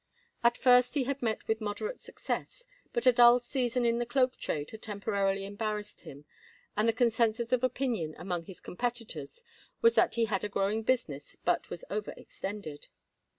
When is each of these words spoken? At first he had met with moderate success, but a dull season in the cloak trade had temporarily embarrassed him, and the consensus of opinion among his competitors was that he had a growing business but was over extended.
At 0.43 0.57
first 0.57 0.95
he 0.95 1.03
had 1.03 1.21
met 1.21 1.47
with 1.47 1.61
moderate 1.61 1.99
success, 1.99 2.63
but 2.91 3.05
a 3.05 3.11
dull 3.11 3.39
season 3.39 3.85
in 3.85 3.99
the 3.99 4.05
cloak 4.07 4.35
trade 4.37 4.71
had 4.71 4.81
temporarily 4.81 5.45
embarrassed 5.45 6.01
him, 6.01 6.25
and 6.75 6.89
the 6.89 6.91
consensus 6.91 7.51
of 7.51 7.63
opinion 7.63 8.15
among 8.17 8.45
his 8.45 8.59
competitors 8.61 9.43
was 9.83 9.93
that 9.93 10.15
he 10.15 10.25
had 10.25 10.43
a 10.43 10.49
growing 10.49 10.81
business 10.81 11.37
but 11.45 11.69
was 11.69 11.85
over 11.91 12.15
extended. 12.17 12.87